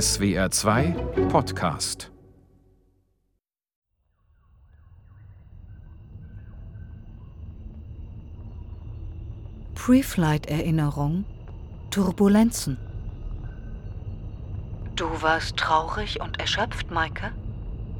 [0.00, 0.96] SWR 2
[1.28, 2.10] Podcast
[9.76, 11.24] Pre-Flight-Erinnerung
[11.92, 12.76] Turbulenzen
[14.96, 17.30] Du warst traurig und erschöpft, Maike?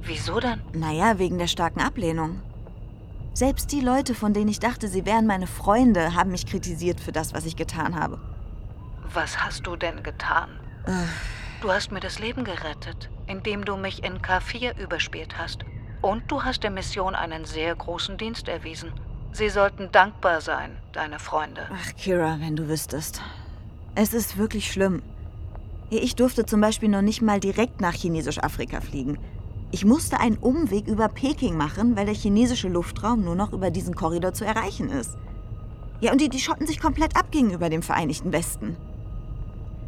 [0.02, 0.62] Wieso denn?
[0.72, 2.40] Naja, wegen der starken Ablehnung.
[3.34, 7.12] Selbst die Leute, von denen ich dachte, sie wären meine Freunde, haben mich kritisiert für
[7.12, 8.18] das, was ich getan habe.
[9.12, 10.48] Was hast du denn getan?
[11.60, 15.64] Du hast mir das Leben gerettet, indem du mich in K4 überspielt hast.
[16.02, 18.92] Und du hast der Mission einen sehr großen Dienst erwiesen.
[19.32, 21.68] Sie sollten dankbar sein, deine Freunde.
[21.72, 23.22] Ach, Kira, wenn du wüsstest.
[23.94, 25.02] Es ist wirklich schlimm.
[25.90, 29.18] Ich durfte zum Beispiel noch nicht mal direkt nach Chinesisch-Afrika fliegen.
[29.70, 33.94] Ich musste einen Umweg über Peking machen, weil der chinesische Luftraum nur noch über diesen
[33.96, 35.16] Korridor zu erreichen ist.
[36.00, 38.76] Ja, und die, die schotten sich komplett ab gegenüber dem Vereinigten Westen.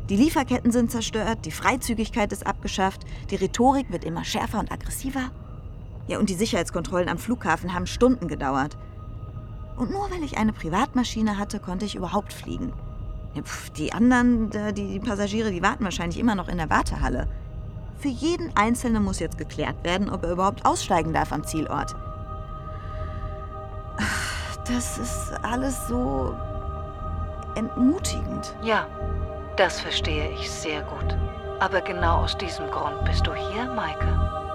[0.09, 5.33] Die Lieferketten sind zerstört, die Freizügigkeit ist abgeschafft, die Rhetorik wird immer schärfer und aggressiver.
[6.07, 8.77] Ja, und die Sicherheitskontrollen am Flughafen haben Stunden gedauert.
[9.77, 12.73] Und nur weil ich eine Privatmaschine hatte, konnte ich überhaupt fliegen.
[13.35, 17.27] Ja, pf, die anderen, die, die Passagiere, die warten wahrscheinlich immer noch in der Wartehalle.
[17.99, 21.97] Für jeden Einzelnen muss jetzt geklärt werden, ob er überhaupt aussteigen darf am Zielort.
[24.69, 26.35] Das ist alles so
[27.55, 28.55] entmutigend.
[28.63, 28.87] Ja,
[29.57, 31.17] das verstehe ich sehr gut.
[31.61, 34.46] Aber genau aus diesem Grund bist du hier, Maike.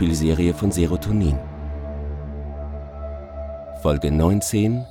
[0.00, 1.38] Hörspielserie von Serotonin.
[3.82, 4.82] Folge 19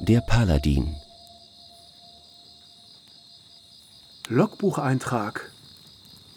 [0.00, 0.94] Der Paladin.
[4.28, 5.50] Logbucheintrag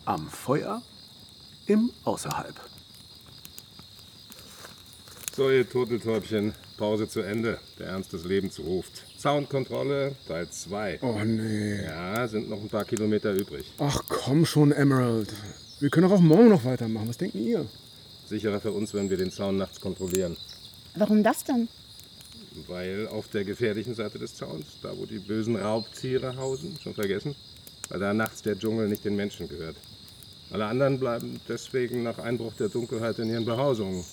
[0.06, 0.82] am Feuer
[1.66, 2.56] im Außerhalb.
[5.36, 7.60] So, ihr Turteltäubchen, Pause zu Ende.
[7.78, 9.04] Der Ernst des Lebens ruft.
[9.20, 11.00] Soundkontrolle, Teil 2.
[11.02, 11.84] Oh nee.
[11.84, 13.70] Ja, sind noch ein paar Kilometer übrig.
[13.80, 15.34] Ach komm schon, Emerald.
[15.82, 17.10] Wir können doch auch morgen noch weitermachen.
[17.10, 17.66] Was denken ihr?
[18.28, 20.36] Sicherer für uns, wenn wir den Zaun nachts kontrollieren.
[20.96, 21.68] Warum das denn?
[22.68, 27.36] Weil auf der gefährlichen Seite des Zauns, da wo die bösen Raubtiere hausen, schon vergessen,
[27.90, 29.76] weil da nachts der Dschungel nicht den Menschen gehört.
[30.50, 34.04] Alle anderen bleiben deswegen nach Einbruch der Dunkelheit in ihren Behausungen.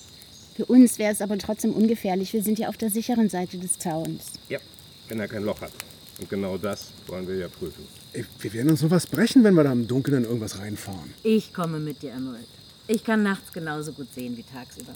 [0.55, 2.31] Für uns wäre es aber trotzdem ungefährlich.
[2.33, 4.33] Wir sind ja auf der sicheren Seite des Zauns.
[4.49, 4.59] Ja,
[5.07, 5.71] wenn er kein Loch hat.
[6.19, 7.85] Und genau das wollen wir ja prüfen.
[8.13, 11.13] Ey, wir werden uns sowas brechen, wenn wir da im Dunkeln in irgendwas reinfahren.
[11.23, 12.47] Ich komme mit dir, Emerald.
[12.87, 14.93] Ich kann nachts genauso gut sehen wie tagsüber.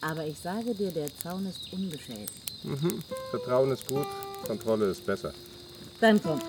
[0.00, 2.32] Aber ich sage dir, der Zaun ist unbeschädigt.
[2.64, 3.02] Mhm.
[3.30, 4.06] Vertrauen ist gut,
[4.44, 5.32] Kontrolle ist besser.
[6.00, 6.40] Dann komm.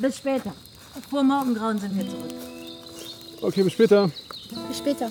[0.00, 0.52] Bis später.
[1.10, 2.32] Vor Morgengrauen sind wir zurück.
[3.40, 4.10] Okay, bis später.
[4.68, 5.10] Bis später.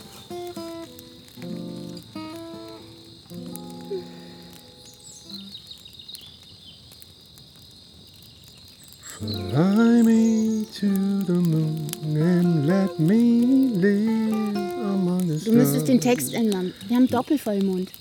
[16.16, 16.74] Text ändern.
[16.88, 17.92] Wir haben Doppelvollmond.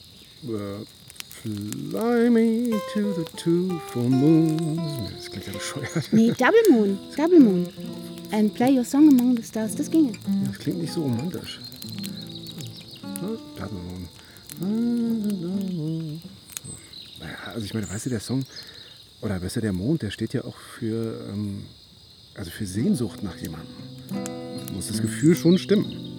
[0.47, 0.85] Uh,
[1.43, 5.11] fly me to the two full moons.
[5.17, 6.13] Das klingt ja bescheuert.
[6.13, 6.99] Nee, Double Moon.
[7.17, 7.67] Double Moon.
[8.31, 9.75] And play your song among the stars.
[9.75, 10.13] Das ginge.
[10.13, 11.61] Ja, Das klingt nicht so romantisch.
[13.57, 14.09] Double Moon.
[17.19, 18.45] Naja, also ich meine, weißt du, der Song,
[19.23, 21.65] oder besser der Mond, der steht ja auch für, ähm,
[22.35, 23.75] also für Sehnsucht nach jemandem.
[24.11, 26.14] Da muss das Gefühl schon stimmen.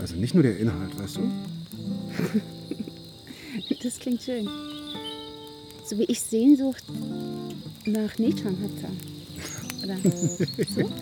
[0.00, 1.20] Also nicht nur der Inhalt, weißt du?
[3.82, 4.46] Das klingt schön.
[5.84, 6.84] So wie ich Sehnsucht
[7.86, 8.90] nach Nathan hatte.
[9.82, 9.96] Oder
[10.68, 10.90] so?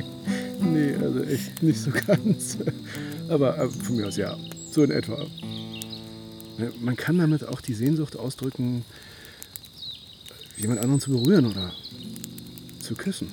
[0.60, 2.58] Nee, also echt nicht so ganz.
[3.28, 4.36] Aber äh, von mir aus ja,
[4.70, 5.24] so in etwa.
[6.80, 8.84] Man kann damit auch die Sehnsucht ausdrücken,
[10.56, 11.72] jemand anderen zu berühren oder
[12.80, 13.28] zu küssen.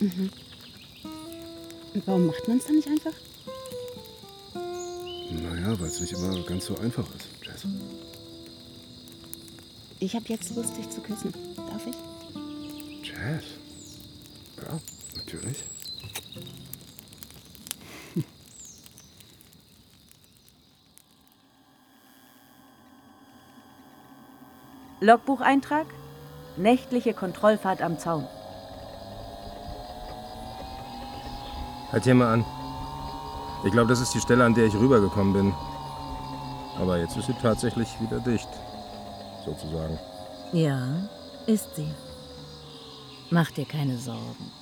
[0.00, 0.30] Mhm.
[1.94, 3.14] Und warum macht man es dann nicht einfach?
[5.30, 7.66] Naja, weil es nicht immer ganz so einfach ist, Jess.
[10.00, 11.34] Ich habe jetzt Lust, dich zu küssen.
[11.56, 11.96] Darf ich?
[13.06, 13.44] Jess?
[14.56, 14.80] Ja,
[15.16, 15.64] natürlich.
[25.00, 25.86] Logbucheintrag?
[26.56, 28.26] Nächtliche Kontrollfahrt am Zaun.
[31.92, 32.44] Halt hier mal an.
[33.64, 35.54] Ich glaube, das ist die Stelle, an der ich rübergekommen bin.
[36.76, 38.48] Aber jetzt ist sie tatsächlich wieder dicht.
[39.44, 39.98] Sozusagen.
[40.52, 41.08] Ja,
[41.46, 41.88] ist sie.
[43.30, 44.52] Mach dir keine Sorgen.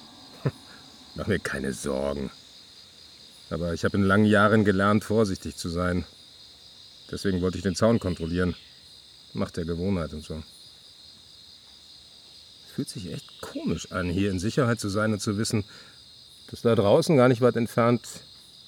[1.14, 2.30] Mach mir keine Sorgen.
[3.50, 6.06] Aber ich habe in langen Jahren gelernt, vorsichtig zu sein.
[7.10, 8.56] Deswegen wollte ich den Zaun kontrollieren.
[9.34, 10.42] Macht der Gewohnheit und so.
[12.66, 15.64] Es fühlt sich echt komisch an, hier in Sicherheit zu sein und zu wissen,
[16.50, 18.02] dass da draußen gar nicht weit entfernt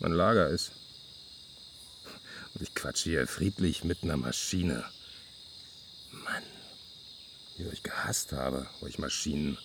[0.00, 0.73] mein Lager ist.
[2.55, 4.85] Und ich quatsche hier friedlich mit einer Maschine.
[6.11, 6.43] Mann,
[7.56, 9.59] wie ich gehasst habe, euch Maschinen.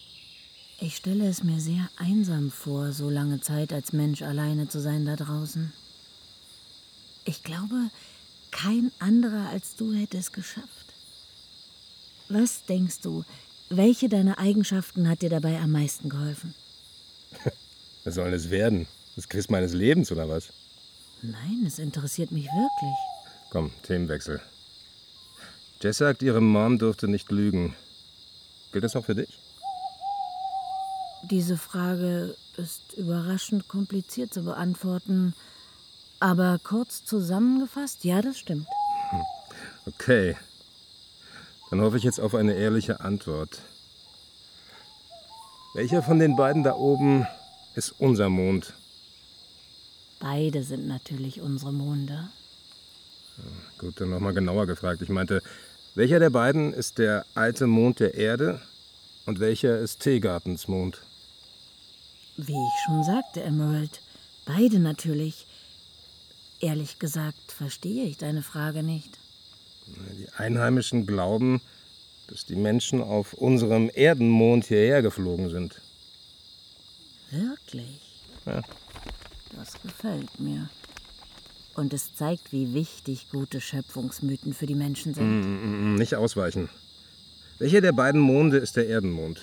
[0.79, 5.05] Ich stelle es mir sehr einsam vor, so lange Zeit als Mensch alleine zu sein
[5.05, 5.71] da draußen.
[7.25, 7.89] Ich glaube,
[8.51, 10.67] kein anderer als du hätte es geschafft.
[12.27, 13.23] Was denkst du,
[13.69, 16.53] welche deiner Eigenschaften hat dir dabei am meisten geholfen?
[18.03, 18.87] Was soll das werden?
[19.15, 20.51] Das Quiz meines Lebens oder was?
[21.21, 22.95] Nein, es interessiert mich wirklich.
[23.51, 24.41] Komm, Themenwechsel.
[25.81, 27.75] Jess sagt, ihre Mom durfte nicht lügen.
[28.71, 29.37] Gilt das auch für dich?
[31.29, 35.33] Diese Frage ist überraschend kompliziert zu beantworten.
[36.19, 38.67] Aber kurz zusammengefasst, ja, das stimmt.
[39.85, 40.35] Okay.
[41.69, 43.59] Dann hoffe ich jetzt auf eine ehrliche Antwort.
[45.73, 47.27] Welcher von den beiden da oben
[47.75, 48.73] ist unser Mond?
[50.23, 52.29] Beide sind natürlich unsere Monde.
[53.77, 55.01] Gut, dann nochmal genauer gefragt.
[55.01, 55.43] Ich meinte,
[55.95, 58.61] welcher der beiden ist der alte Mond der Erde
[59.25, 61.01] und welcher ist Teegartens Mond?
[62.37, 64.01] Wie ich schon sagte, Emerald,
[64.45, 65.45] beide natürlich.
[66.61, 69.19] Ehrlich gesagt verstehe ich deine Frage nicht.
[69.87, 71.59] Die Einheimischen glauben,
[72.27, 75.81] dass die Menschen auf unserem Erdenmond hierher geflogen sind.
[77.29, 77.99] Wirklich?
[78.45, 78.61] Ja.
[79.55, 80.69] Das gefällt mir.
[81.75, 85.25] Und es zeigt, wie wichtig gute Schöpfungsmythen für die Menschen sind.
[85.25, 86.69] Mm, mm, nicht ausweichen.
[87.59, 89.39] Welcher der beiden Monde ist der Erdenmond?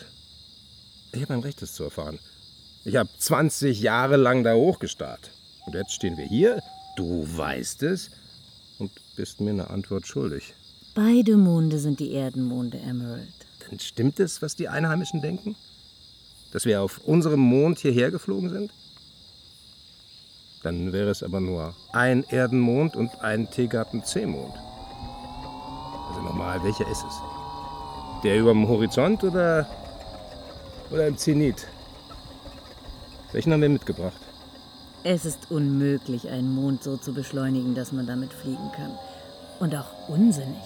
[1.12, 2.18] Ich habe ein Rechtes zu erfahren.
[2.84, 5.32] Ich habe 20 Jahre lang da hochgestarrt.
[5.66, 6.62] Und jetzt stehen wir hier,
[6.96, 8.10] du weißt es,
[8.78, 10.54] und bist mir eine Antwort schuldig.
[10.94, 13.28] Beide Monde sind die Erdenmonde, Emerald.
[13.68, 15.56] Dann stimmt es, was die Einheimischen denken?
[16.52, 18.72] Dass wir auf unserem Mond hierher geflogen sind?
[20.62, 24.54] Dann wäre es aber nur ein Erdenmond und ein Teegarten C-Mond.
[26.08, 27.14] Also nochmal, welcher ist es?
[28.22, 29.66] Der über dem Horizont oder,
[30.90, 31.66] oder im Zenit?
[33.32, 34.20] Welchen haben wir mitgebracht?
[35.02, 38.98] Es ist unmöglich, einen Mond so zu beschleunigen, dass man damit fliegen kann.
[39.60, 40.62] Und auch unsinnig.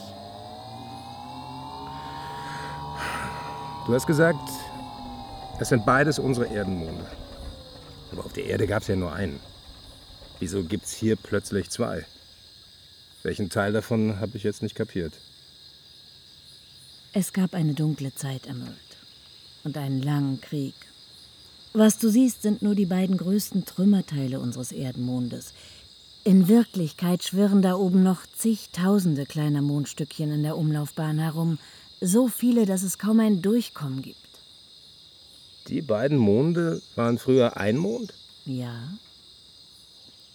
[3.87, 4.49] Du hast gesagt,
[5.61, 7.07] es sind beides unsere Erdenmonde.
[8.11, 9.39] Aber auf der Erde gab es ja nur einen.
[10.41, 12.05] Wieso gibt's hier plötzlich zwei?
[13.23, 15.15] Welchen Teil davon habe ich jetzt nicht kapiert?
[17.13, 18.77] Es gab eine dunkle Zeit, Emerald.
[19.63, 20.75] Und einen langen Krieg.
[21.73, 25.55] Was du siehst, sind nur die beiden größten Trümmerteile unseres Erdenmondes.
[26.23, 31.59] In Wirklichkeit schwirren da oben noch zigtausende kleiner Mondstückchen in der Umlaufbahn herum.
[32.01, 34.19] So viele, dass es kaum ein Durchkommen gibt.
[35.69, 38.13] Die beiden Monde waren früher ein Mond?
[38.45, 38.89] Ja.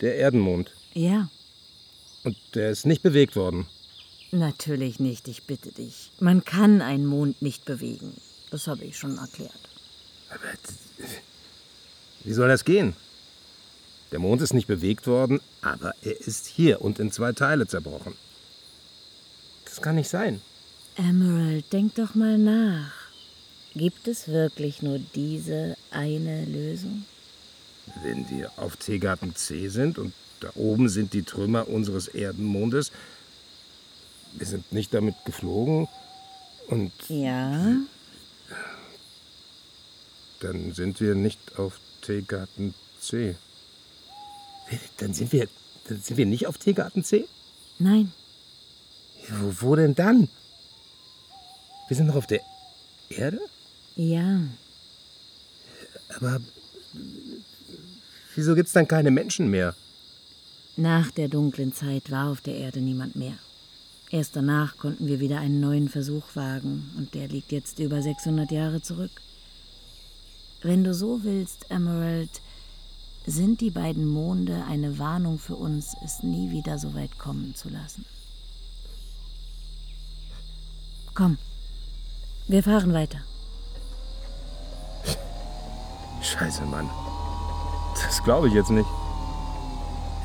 [0.02, 0.72] Der Erdenmond.
[0.94, 1.30] Ja.
[2.24, 3.66] Und der ist nicht bewegt worden.
[4.32, 6.12] Natürlich nicht, ich bitte dich.
[6.20, 8.14] Man kann einen Mond nicht bewegen.
[8.52, 9.52] Das habe ich schon erklärt.
[10.30, 10.40] Aber
[12.24, 12.96] wie soll das gehen?
[14.12, 18.14] Der Mond ist nicht bewegt worden, aber er ist hier und in zwei Teile zerbrochen.
[19.66, 20.42] Das kann nicht sein.
[20.96, 22.92] Emerald, denk doch mal nach.
[23.76, 27.06] Gibt es wirklich nur diese eine Lösung?
[28.04, 32.92] Wenn wir auf Teegarten C sind und da oben sind die Trümmer unseres Erdenmondes,
[34.34, 35.88] wir sind nicht damit geflogen
[36.68, 36.92] und.
[37.10, 37.76] Ja.
[40.40, 43.36] Dann sind wir nicht auf Teegarten C.
[44.98, 45.48] Dann sind wir,
[45.88, 47.28] dann sind wir nicht auf Teegarten C?
[47.80, 48.14] Nein.
[49.30, 50.30] Wo, wo denn dann?
[51.88, 52.42] Wir sind noch auf der
[53.10, 53.40] Erde?
[53.96, 54.42] Ja.
[56.16, 56.40] Aber
[58.40, 59.76] wieso gibt es dann keine Menschen mehr?
[60.78, 63.34] Nach der dunklen Zeit war auf der Erde niemand mehr.
[64.12, 68.50] Erst danach konnten wir wieder einen neuen Versuch wagen und der liegt jetzt über 600
[68.50, 69.12] Jahre zurück.
[70.62, 72.42] Wenn du so willst, Emerald,
[73.26, 77.70] sind die beiden Monde eine Warnung für uns, es nie wieder so weit kommen zu
[77.70, 78.06] lassen.
[81.14, 81.38] Komm,
[82.48, 83.20] wir fahren weiter.
[86.22, 86.90] Scheiße, Mann.
[88.04, 88.90] Das glaube ich jetzt nicht.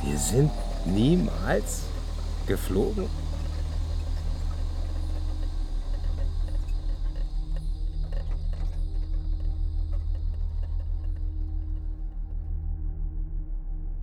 [0.02, 0.50] Wir sind
[0.84, 1.82] niemals
[2.46, 3.08] geflogen?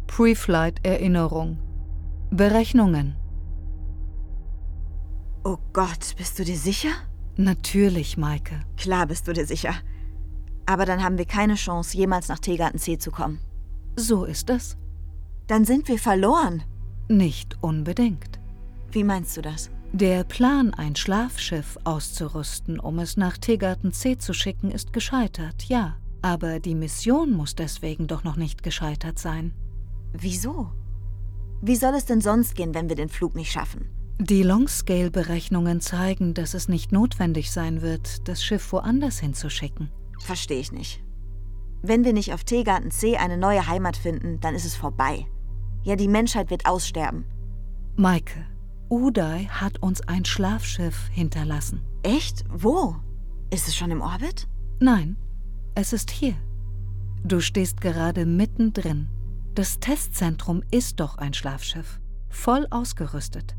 [0.07, 1.57] Pre-Flight-Erinnerung.
[2.31, 3.15] Berechnungen.
[5.43, 6.91] Oh Gott, bist du dir sicher?
[7.37, 8.61] Natürlich, Maike.
[8.77, 9.73] Klar bist du dir sicher.
[10.65, 13.39] Aber dann haben wir keine Chance, jemals nach Tegarten C zu kommen.
[13.95, 14.77] So ist es.
[15.47, 16.63] Dann sind wir verloren.
[17.07, 18.39] Nicht unbedingt.
[18.91, 19.69] Wie meinst du das?
[19.93, 25.97] Der Plan, ein Schlafschiff auszurüsten, um es nach Tegarten C zu schicken, ist gescheitert, ja.
[26.21, 29.53] Aber die Mission muss deswegen doch noch nicht gescheitert sein.
[30.13, 30.71] Wieso?
[31.61, 33.89] Wie soll es denn sonst gehen, wenn wir den Flug nicht schaffen?
[34.19, 39.89] Die Longscale-Berechnungen zeigen, dass es nicht notwendig sein wird, das Schiff woanders hinzuschicken.
[40.19, 41.03] Verstehe ich nicht.
[41.81, 45.25] Wenn wir nicht auf Tegarten C eine neue Heimat finden, dann ist es vorbei.
[45.83, 47.25] Ja, die Menschheit wird aussterben.
[47.95, 48.45] Maike,
[48.89, 51.81] Uday hat uns ein Schlafschiff hinterlassen.
[52.03, 52.43] Echt?
[52.49, 52.95] Wo?
[53.49, 54.47] Ist es schon im Orbit?
[54.79, 55.17] Nein,
[55.75, 56.35] es ist hier.
[57.23, 59.07] Du stehst gerade mittendrin.
[59.55, 61.99] Das Testzentrum ist doch ein Schlafschiff.
[62.29, 63.55] Voll ausgerüstet.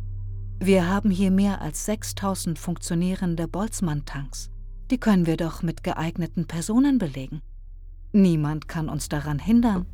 [0.59, 4.51] Wir haben hier mehr als 6000 funktionierende Boltzmann-Tanks.
[4.91, 7.43] Die können wir doch mit geeigneten Personen belegen.
[8.13, 9.87] Niemand kann uns daran hindern.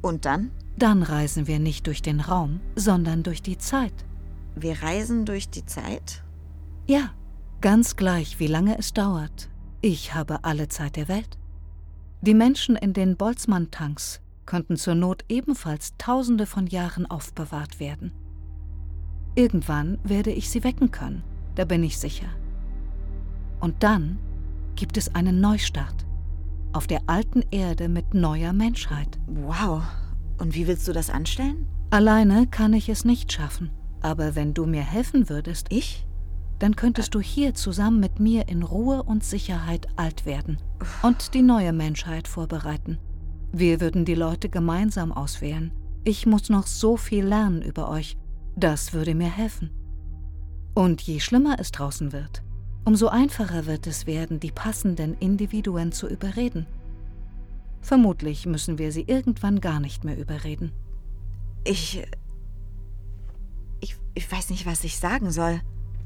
[0.00, 0.50] Und dann?
[0.78, 3.92] Dann reisen wir nicht durch den Raum, sondern durch die Zeit.
[4.54, 6.24] Wir reisen durch die Zeit?
[6.86, 7.10] Ja,
[7.60, 9.50] ganz gleich, wie lange es dauert.
[9.82, 11.38] Ich habe alle Zeit der Welt.
[12.22, 18.12] Die Menschen in den Boltzmann-Tanks könnten zur Not ebenfalls Tausende von Jahren aufbewahrt werden.
[19.34, 21.22] Irgendwann werde ich sie wecken können,
[21.54, 22.28] da bin ich sicher.
[23.60, 24.18] Und dann
[24.76, 26.06] gibt es einen Neustart
[26.72, 29.18] auf der alten Erde mit neuer Menschheit.
[29.26, 29.82] Wow.
[30.38, 31.66] Und wie willst du das anstellen?
[31.90, 33.70] Alleine kann ich es nicht schaffen.
[34.00, 36.06] Aber wenn du mir helfen würdest, ich?
[36.58, 40.58] Dann könntest du hier zusammen mit mir in Ruhe und Sicherheit alt werden
[41.02, 42.98] und die neue Menschheit vorbereiten.
[43.52, 45.72] Wir würden die Leute gemeinsam auswählen.
[46.04, 48.16] Ich muss noch so viel lernen über euch
[48.56, 49.70] das würde mir helfen.
[50.74, 52.42] Und je schlimmer es draußen wird,
[52.90, 56.66] umso einfacher wird es werden, die passenden Individuen zu überreden.
[57.80, 60.72] Vermutlich müssen wir sie irgendwann gar nicht mehr überreden.
[61.62, 62.02] Ich.
[63.78, 65.60] Ich, ich weiß nicht, was ich sagen soll.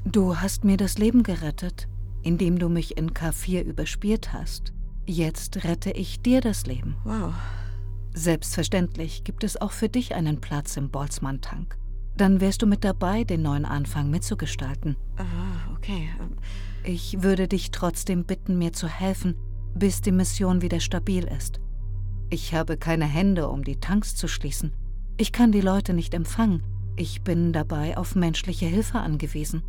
[0.05, 1.89] Du hast mir das Leben gerettet,
[2.23, 4.75] indem du mich in K4 überspielt hast.
[5.07, 6.97] Jetzt rette ich dir das Leben.
[7.05, 7.33] Wow.
[8.13, 11.79] Selbstverständlich gibt es auch für dich einen Platz im Boltzmann-Tank.
[12.17, 14.97] Dann wärst du mit dabei, den neuen Anfang mitzugestalten.
[15.17, 16.09] Ah, okay.
[16.85, 19.35] Ich würde dich trotzdem bitten, mir zu helfen,
[19.75, 21.61] bis die Mission wieder stabil ist.
[22.31, 24.73] Ich habe keine Hände, um die Tanks zu schließen.
[25.17, 26.63] Ich kann die Leute nicht empfangen.
[26.97, 29.63] Ich bin dabei auf menschliche Hilfe angewiesen.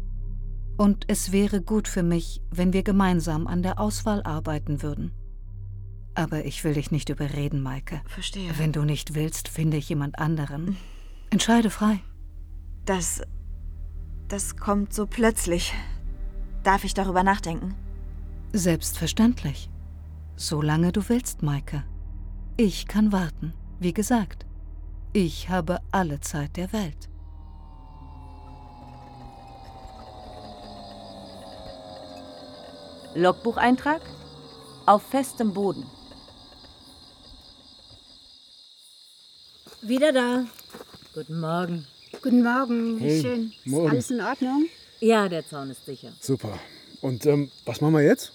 [0.78, 5.12] Und es wäre gut für mich, wenn wir gemeinsam an der Auswahl arbeiten würden.
[6.14, 8.02] Aber ich will dich nicht überreden, Maike.
[8.08, 8.52] Verstehe.
[8.58, 10.78] Wenn du nicht willst, finde ich jemand anderen.
[11.30, 12.00] Entscheide frei.
[12.86, 13.22] Das.
[14.28, 15.74] Das kommt so plötzlich.
[16.64, 17.76] Darf ich darüber nachdenken?
[18.54, 19.70] Selbstverständlich.
[20.36, 21.84] Solange du willst, Maike.
[22.58, 23.54] Ich kann warten.
[23.80, 24.46] Wie gesagt,
[25.14, 27.10] ich habe alle Zeit der Welt.
[33.16, 34.02] Logbucheintrag
[34.86, 35.86] auf festem Boden.
[39.82, 40.46] Wieder da.
[41.14, 41.88] Guten Morgen.
[42.26, 43.54] Guten Morgen, Hey, schön.
[43.66, 43.86] morgen.
[43.98, 44.66] Ist alles in Ordnung?
[45.00, 46.12] Ja, der Zaun ist sicher.
[46.20, 46.58] Super.
[47.02, 48.32] Und ähm, was machen wir jetzt?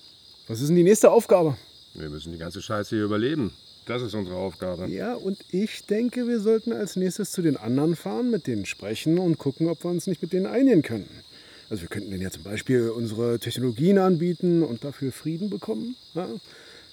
[0.46, 1.56] Was ist denn die nächste Aufgabe?
[1.94, 3.52] Wir müssen die ganze Scheiße hier überleben.
[3.86, 4.86] Das ist unsere Aufgabe.
[4.86, 9.18] Ja, und ich denke, wir sollten als nächstes zu den anderen fahren, mit denen sprechen
[9.18, 11.24] und gucken, ob wir uns nicht mit denen einigen könnten.
[11.68, 15.96] Also wir könnten denen ja zum Beispiel unsere Technologien anbieten und dafür Frieden bekommen.
[16.14, 16.28] Ja?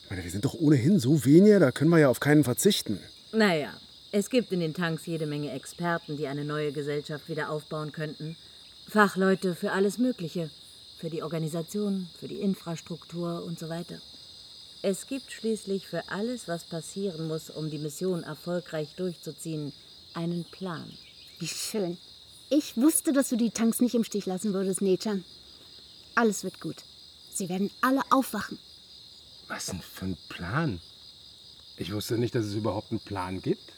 [0.04, 3.00] Ich meine, wir sind doch ohnehin so wenige, da können wir ja auf keinen verzichten.
[3.32, 3.70] Naja,
[4.12, 8.38] es gibt in den Tanks jede Menge Experten, die eine neue Gesellschaft wieder aufbauen könnten.
[8.88, 10.50] Fachleute für alles Mögliche.
[10.98, 14.00] Für die Organisation, für die Infrastruktur und so weiter.
[14.82, 19.74] Es gibt schließlich für alles, was passieren muss, um die Mission erfolgreich durchzuziehen,
[20.14, 20.92] einen Plan.
[21.40, 21.98] Wie schön.
[22.50, 25.26] Ich wusste, dass du die Tanks nicht im Stich lassen würdest, Nechan.
[26.16, 26.78] Alles wird gut.
[27.34, 28.58] Sie werden alle aufwachen.
[29.48, 30.80] Was denn für ein Plan?
[31.76, 33.74] Ich wusste nicht, dass es überhaupt einen Plan gibt.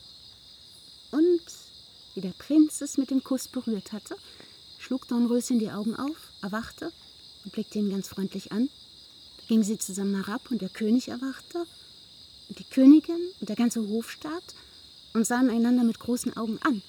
[2.20, 4.18] Wie der Prinz es mit dem Kuss berührt hatte,
[4.78, 6.92] schlug Dornröschen die Augen auf, erwachte
[7.46, 8.68] und blickte ihn ganz freundlich an.
[9.38, 11.60] Da gingen sie zusammen herab und der König erwachte.
[12.50, 14.44] Und die Königin und der ganze Hofstaat
[15.14, 16.82] und sahen einander mit großen Augen an.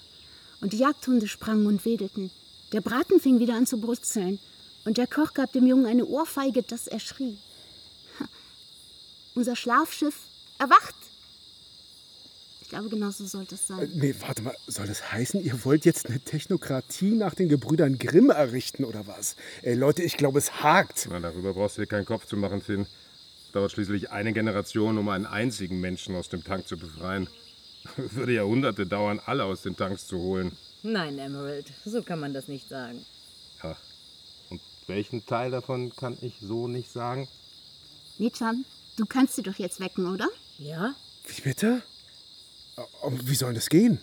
[0.63, 2.33] Und die Jagdhunde sprangen und wedelten.
[2.73, 4.41] Der Braten fing wieder an zu brutzeln.
[4.85, 7.39] Und der Koch gab dem Jungen eine Ohrfeige, dass er schrie.
[9.37, 10.23] Unser Schlafschiff
[10.59, 10.97] erwacht.
[12.71, 13.91] Ich glaube, genau so sollte es Äh, sein.
[13.95, 18.31] nee, warte mal, soll das heißen, ihr wollt jetzt eine Technokratie nach den Gebrüdern Grimm
[18.31, 19.35] errichten oder was?
[19.63, 21.09] Ey, Leute, ich glaube, es hakt.
[21.11, 22.87] Na, darüber brauchst du dir keinen Kopf zu machen, Finn.
[23.45, 27.29] Es dauert schließlich eine Generation, um einen einzigen Menschen aus dem Tank zu befreien.
[27.97, 30.57] Würde Jahrhunderte dauern, alle aus den Tanks zu holen.
[30.85, 33.05] Nein, Emerald, so kann man das nicht sagen.
[33.65, 33.77] Ja.
[34.49, 37.27] Und welchen Teil davon kann ich so nicht sagen?
[38.19, 38.65] Nichan,
[38.97, 40.29] du kannst sie doch jetzt wecken, oder?
[40.59, 40.95] Ja?
[41.27, 41.83] Wie bitte?
[43.03, 43.99] Aber wie soll das gehen?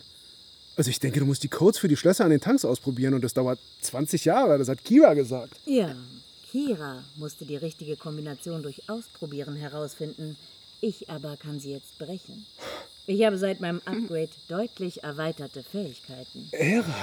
[0.76, 3.24] Also ich denke, du musst die Codes für die Schlösser an den Tanks ausprobieren und
[3.24, 5.54] das dauert 20 Jahre, das hat Kira gesagt.
[5.66, 5.96] Ja,
[6.50, 10.36] Kira musste die richtige Kombination durch Ausprobieren herausfinden.
[10.80, 12.46] Ich aber kann sie jetzt brechen.
[13.06, 16.48] Ich habe seit meinem Upgrade deutlich erweiterte Fähigkeiten.
[16.52, 16.94] Irre.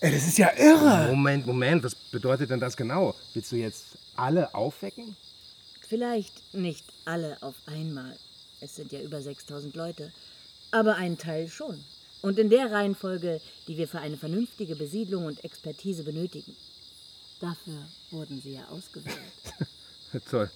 [0.00, 1.08] Ey, das ist ja irre.
[1.08, 3.16] Moment, Moment, was bedeutet denn das genau?
[3.34, 5.16] Willst du jetzt alle aufwecken?
[5.88, 8.16] Vielleicht nicht alle auf einmal.
[8.60, 10.12] Es sind ja über 6000 Leute.
[10.70, 11.82] Aber ein Teil schon.
[12.20, 16.54] Und in der Reihenfolge, die wir für eine vernünftige Besiedlung und Expertise benötigen.
[17.40, 19.16] Dafür wurden sie ja ausgewählt.
[20.30, 20.50] Toll.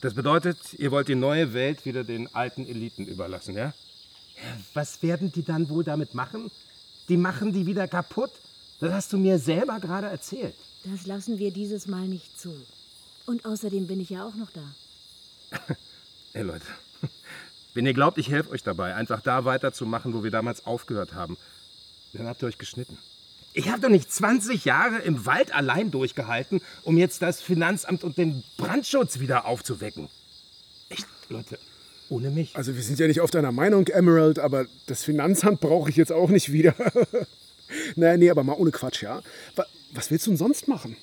[0.00, 3.74] Das bedeutet, ihr wollt die neue Welt wieder den alten Eliten überlassen, ja?
[4.72, 6.50] Was werden die dann wohl damit machen?
[7.08, 8.30] Die machen die wieder kaputt?
[8.80, 10.54] Das hast du mir selber gerade erzählt.
[10.84, 12.54] Das lassen wir dieses Mal nicht zu.
[13.26, 14.74] Und außerdem bin ich ja auch noch da.
[16.32, 16.66] Hey Leute,
[17.74, 21.36] wenn ihr glaubt, ich helfe euch dabei, einfach da weiterzumachen, wo wir damals aufgehört haben,
[22.12, 22.96] dann habt ihr euch geschnitten.
[23.52, 28.18] Ich habe doch nicht 20 Jahre im Wald allein durchgehalten, um jetzt das Finanzamt und
[28.18, 30.08] den Brandschutz wieder aufzuwecken.
[30.88, 31.58] Echt, Leute,
[32.08, 32.56] ohne mich.
[32.56, 36.10] Also wir sind ja nicht auf deiner Meinung, Emerald, aber das Finanzamt brauche ich jetzt
[36.12, 36.74] auch nicht wieder.
[37.96, 39.22] naja, nee, aber mal ohne Quatsch, ja?
[39.56, 40.96] Wa- Was willst du denn sonst machen?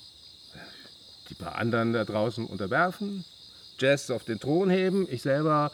[1.30, 3.24] Die paar anderen da draußen unterwerfen,
[3.78, 5.72] Jazz auf den Thron heben, ich selber,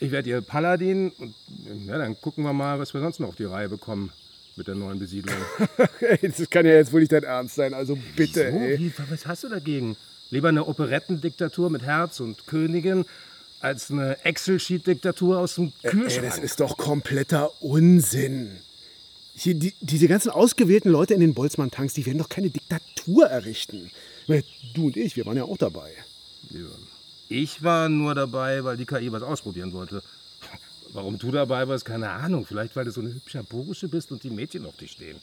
[0.00, 1.34] ich werde ihr Paladin und
[1.86, 4.10] ja, dann gucken wir mal, was wir sonst noch auf die Reihe bekommen
[4.56, 5.36] mit der neuen Besiedlung.
[6.00, 8.78] Ey, das kann ja jetzt wohl nicht dein Ernst sein, also bitte, So, ey.
[8.78, 9.96] wie, was hast du dagegen?
[10.30, 13.04] Lieber eine Operettendiktatur mit Herz und Königin
[13.60, 16.26] als eine Excel-Sheet-Diktatur aus dem Ey, Kühlschrank.
[16.26, 18.50] das ist doch kompletter Unsinn.
[19.34, 23.90] Hier, die, diese ganzen ausgewählten Leute in den Boltzmann-Tanks, die werden doch keine Diktatur errichten.
[24.74, 25.90] Du und ich, wir waren ja auch dabei.
[27.32, 30.02] Ich war nur dabei, weil die KI was ausprobieren wollte.
[30.92, 32.44] Warum du dabei warst, keine Ahnung.
[32.44, 35.16] Vielleicht, weil du so ein hübscher Bursche bist und die Mädchen auf dich stehen.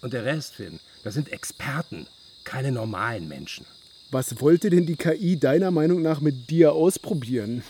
[0.00, 2.06] Und der Rest, Finn, das sind Experten,
[2.44, 3.66] keine normalen Menschen.
[4.12, 7.64] Was wollte denn die KI deiner Meinung nach mit dir ausprobieren?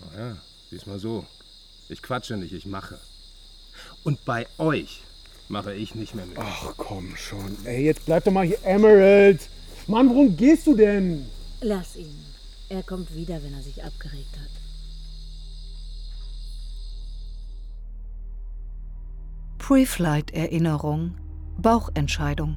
[0.00, 0.36] Naja,
[0.68, 1.24] sieh's mal so.
[1.88, 2.98] Ich quatsche nicht, ich mache.
[4.02, 5.04] Und bei euch
[5.48, 6.36] mache ich nicht mehr mit.
[6.36, 7.56] Ach komm schon.
[7.64, 9.40] Ey, jetzt bleib doch mal hier, Emerald.
[9.86, 11.26] Mann, worum gehst du denn?
[11.60, 12.31] Lass ihn.
[12.72, 14.48] Er kommt wieder, wenn er sich abgeregt hat.
[19.58, 21.14] Pre-Flight-Erinnerung.
[21.58, 22.56] Bauchentscheidung.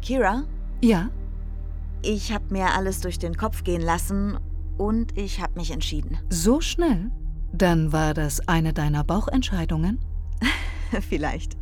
[0.00, 0.44] Kira,
[0.82, 1.10] Ja,
[2.02, 4.38] ich habe mir alles durch den Kopf gehen lassen
[4.78, 6.16] und ich habe mich entschieden.
[6.30, 7.10] so schnell?
[7.52, 9.98] Dann war das eine deiner Bauchentscheidungen?
[11.08, 11.56] Vielleicht.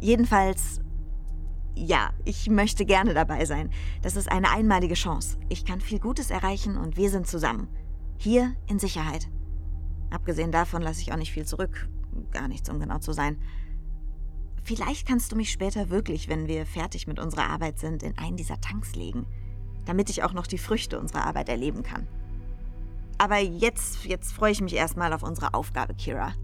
[0.00, 0.80] Jedenfalls,
[1.74, 3.70] ja, ich möchte gerne dabei sein.
[4.02, 5.38] Das ist eine einmalige Chance.
[5.48, 7.68] Ich kann viel Gutes erreichen und wir sind zusammen.
[8.18, 9.28] Hier in Sicherheit.
[10.10, 11.88] Abgesehen davon lasse ich auch nicht viel zurück.
[12.32, 13.38] Gar nichts, um genau zu sein.
[14.62, 18.36] Vielleicht kannst du mich später wirklich, wenn wir fertig mit unserer Arbeit sind, in einen
[18.36, 19.26] dieser Tanks legen.
[19.86, 22.06] Damit ich auch noch die Früchte unserer Arbeit erleben kann.
[23.16, 26.34] Aber jetzt, jetzt freue ich mich erstmal auf unsere Aufgabe, Kira.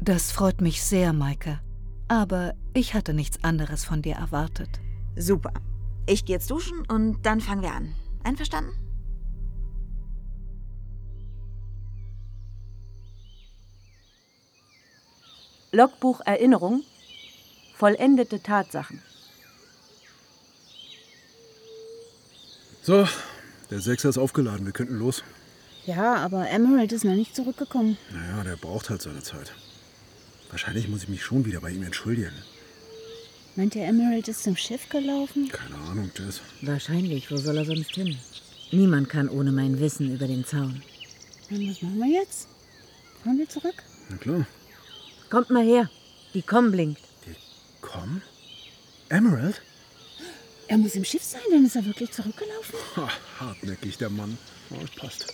[0.00, 1.60] Das freut mich sehr, Maike.
[2.08, 4.68] Aber ich hatte nichts anderes von dir erwartet.
[5.16, 5.52] Super.
[6.06, 7.94] Ich gehe jetzt duschen und dann fangen wir an.
[8.22, 8.72] Einverstanden?
[15.72, 16.82] Logbuch Erinnerung.
[17.74, 19.02] Vollendete Tatsachen.
[22.82, 23.06] So,
[23.70, 25.24] der Sechser ist aufgeladen, wir könnten los.
[25.86, 27.98] Ja, aber Emerald ist noch nicht zurückgekommen.
[28.12, 29.52] Naja, der braucht halt seine Zeit.
[30.50, 32.32] Wahrscheinlich muss ich mich schon wieder bei ihm entschuldigen.
[33.56, 35.48] Meint ihr, Emerald ist zum Schiff gelaufen?
[35.48, 36.40] Keine Ahnung, Jess.
[36.60, 38.18] Wahrscheinlich, wo soll er sonst hin?
[38.70, 40.82] Niemand kann ohne mein Wissen über den Zaun.
[41.50, 42.48] Und was machen wir jetzt?
[43.22, 43.82] Fahren wir zurück?
[44.10, 44.46] Na klar.
[45.30, 45.88] Kommt mal her.
[46.34, 47.00] Die Com blinkt.
[47.80, 48.20] Komm.
[49.08, 49.62] Emerald?
[50.68, 52.78] Er muss im Schiff sein, dann ist er wirklich zurückgelaufen.
[52.96, 53.08] Ha,
[53.40, 54.36] hartnäckig, der Mann.
[54.70, 55.32] Oh, das passt.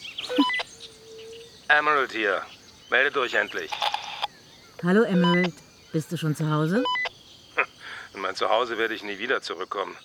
[1.68, 2.42] Emerald hier.
[2.90, 3.70] Meldet euch endlich.
[4.84, 5.54] Hallo Emerald,
[5.92, 6.82] bist du schon zu Hause?
[8.14, 9.96] In mein Zuhause werde ich nie wieder zurückkommen.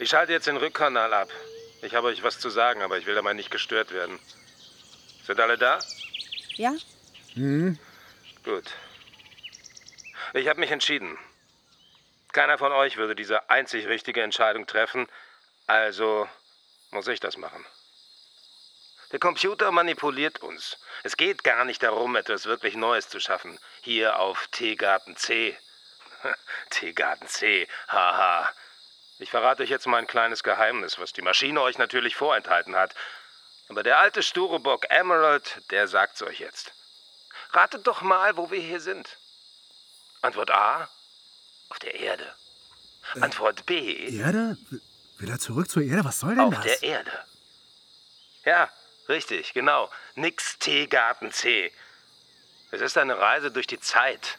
[0.00, 1.28] Ich schalte jetzt den Rückkanal ab.
[1.82, 4.18] Ich habe euch was zu sagen, aber ich will dabei nicht gestört werden.
[5.24, 5.78] Sind alle da?
[6.56, 6.74] Ja?
[7.34, 7.78] Hm?
[8.44, 8.64] Gut.
[10.34, 11.16] Ich habe mich entschieden.
[12.32, 15.06] Keiner von euch würde diese einzig richtige Entscheidung treffen,
[15.68, 16.28] also
[16.90, 17.64] muss ich das machen.
[19.12, 20.78] Der Computer manipuliert uns.
[21.04, 23.58] Es geht gar nicht darum, etwas wirklich Neues zu schaffen.
[23.82, 25.56] Hier auf Teegarten C.
[26.70, 28.50] Teegarten C, haha.
[29.18, 32.94] Ich verrate euch jetzt mal ein kleines Geheimnis, was die Maschine euch natürlich vorenthalten hat.
[33.68, 36.72] Aber der alte Sturobock Emerald, der sagt's euch jetzt.
[37.50, 39.18] Ratet doch mal, wo wir hier sind.
[40.20, 40.88] Antwort A,
[41.68, 42.34] auf der Erde.
[43.20, 44.58] Antwort B, Erde?
[45.18, 46.04] Will er zurück zur Erde?
[46.04, 46.64] Was soll denn auf das?
[46.64, 47.24] der Erde.
[48.44, 48.70] Ja,
[49.08, 49.90] richtig, genau.
[50.14, 51.72] Nix Teegarten C.
[52.70, 54.38] Es ist eine Reise durch die Zeit,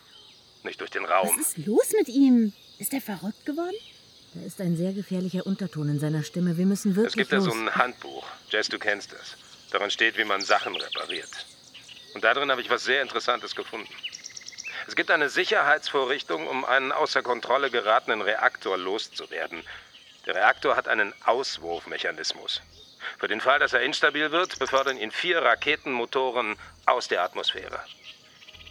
[0.64, 1.30] nicht durch den Raum.
[1.40, 2.54] Was ist los mit ihm?
[2.80, 3.76] Ist er verrückt geworden?
[4.34, 6.58] Da ist ein sehr gefährlicher Unterton in seiner Stimme.
[6.58, 7.46] Wir müssen wirklich Es gibt da los.
[7.46, 8.28] so ein Handbuch.
[8.50, 9.38] Jess, du kennst es.
[9.72, 11.46] Darin steht, wie man Sachen repariert.
[12.14, 13.90] Und darin habe ich was sehr Interessantes gefunden.
[14.88, 19.64] Es gibt eine Sicherheitsvorrichtung, um einen außer Kontrolle geratenen Reaktor loszuwerden.
[20.26, 22.62] Der Reaktor hat einen Auswurfmechanismus.
[23.18, 27.80] Für den Fall, dass er instabil wird, befördern ihn vier Raketenmotoren aus der Atmosphäre.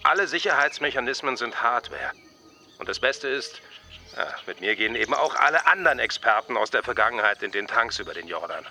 [0.04, 2.12] Alle Sicherheitsmechanismen sind Hardware.
[2.78, 3.60] Und das Beste ist,
[4.16, 7.98] ja, mit mir gehen eben auch alle anderen Experten aus der Vergangenheit in den Tanks
[7.98, 8.64] über den Jordan.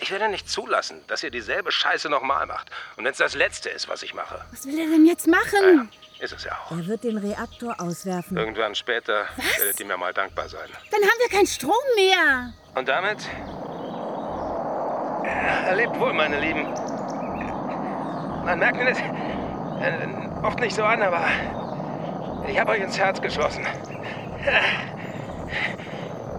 [0.00, 2.70] Ich werde nicht zulassen, dass ihr dieselbe Scheiße nochmal macht.
[2.96, 5.90] Und wenn es das Letzte ist, was ich mache, Was will er denn jetzt machen?
[6.18, 6.70] ist es ja auch.
[6.72, 8.36] Er wird den Reaktor auswerfen.
[8.36, 9.26] Irgendwann später
[9.58, 10.68] werdet ihr mir mal dankbar sein.
[10.90, 12.52] Dann haben wir keinen Strom mehr.
[12.74, 13.18] Und damit
[15.24, 16.66] erlebt wohl, meine Lieben.
[18.44, 18.98] Man merkt mir das
[20.42, 21.22] oft nicht so an, aber
[22.46, 23.66] ich habe euch ins Herz geschlossen.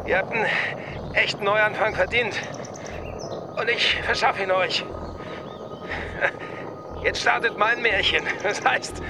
[0.06, 0.46] Ihr habt einen
[1.14, 2.36] echten Neuanfang verdient.
[3.58, 4.84] Und ich verschaffe ihn euch.
[7.04, 8.24] Jetzt startet mein Märchen.
[8.42, 9.02] Das heißt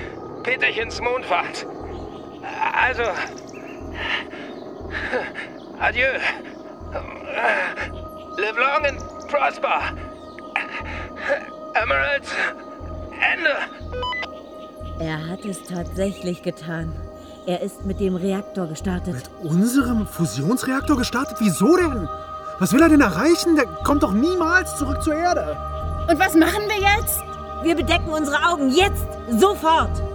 [0.44, 1.66] Peterchens Mondfahrt.
[2.80, 3.04] Also,
[5.80, 6.08] adieu.
[8.38, 9.03] Live long and
[9.34, 9.82] prosper.
[11.74, 12.30] Emeralds,
[13.34, 13.50] Ende.
[15.00, 16.94] Er hat es tatsächlich getan.
[17.48, 19.30] Er ist mit dem Reaktor gestartet.
[19.42, 21.38] Unserem Fusionsreaktor gestartet?
[21.40, 22.08] Wieso denn?
[22.60, 23.56] Was will er denn erreichen?
[23.56, 25.58] Der kommt doch niemals zurück zur Erde.
[26.10, 27.20] Und was machen wir jetzt?
[27.64, 29.08] Wir bedecken unsere Augen jetzt,
[29.40, 30.13] sofort.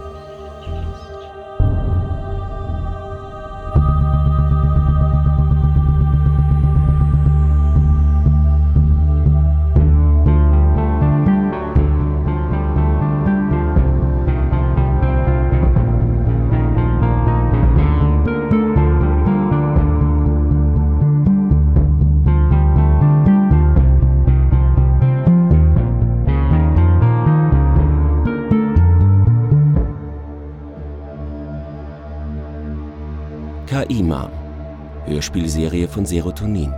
[35.19, 36.73] Hörspielserie von Serotonin.